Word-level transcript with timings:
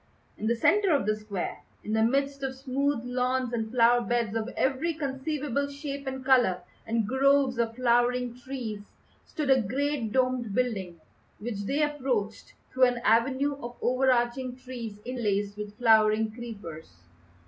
In 0.35 0.47
the 0.47 0.55
centre 0.55 0.89
of 0.91 1.05
the 1.05 1.15
square, 1.15 1.59
in 1.83 1.93
the 1.93 2.01
midst 2.01 2.41
of 2.41 2.55
smooth 2.55 3.01
lawns 3.05 3.53
and 3.53 3.69
flower 3.69 4.01
beds 4.01 4.35
of 4.35 4.49
every 4.57 4.95
conceivable 4.95 5.67
shape 5.69 6.07
and 6.07 6.25
colour, 6.25 6.61
and 6.87 7.05
groves 7.07 7.59
of 7.59 7.75
flowering 7.75 8.33
trees, 8.33 8.79
stood 9.27 9.51
a 9.51 9.61
great 9.61 10.11
domed 10.11 10.55
building, 10.55 10.99
which 11.37 11.65
they 11.65 11.83
approached 11.83 12.55
through 12.71 12.85
an 12.85 12.97
avenue 13.03 13.57
of 13.61 13.75
overarching 13.79 14.55
trees 14.55 14.97
interlaced 15.05 15.55
with 15.55 15.77
flowering 15.77 16.31
creepers. 16.31 17.03